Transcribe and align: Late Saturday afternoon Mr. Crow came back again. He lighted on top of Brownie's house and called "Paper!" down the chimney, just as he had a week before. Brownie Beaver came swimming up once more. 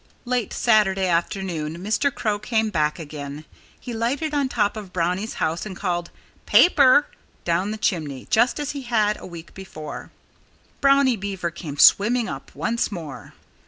Late 0.25 0.51
Saturday 0.51 1.05
afternoon 1.05 1.77
Mr. 1.77 2.11
Crow 2.11 2.39
came 2.39 2.71
back 2.71 2.97
again. 2.97 3.45
He 3.79 3.93
lighted 3.93 4.33
on 4.33 4.49
top 4.49 4.75
of 4.75 4.91
Brownie's 4.91 5.35
house 5.35 5.63
and 5.63 5.75
called 5.75 6.09
"Paper!" 6.47 7.05
down 7.45 7.69
the 7.69 7.77
chimney, 7.77 8.25
just 8.31 8.59
as 8.59 8.71
he 8.71 8.81
had 8.81 9.19
a 9.21 9.27
week 9.27 9.53
before. 9.53 10.09
Brownie 10.79 11.17
Beaver 11.17 11.51
came 11.51 11.77
swimming 11.77 12.27
up 12.27 12.49
once 12.55 12.91
more. 12.91 13.33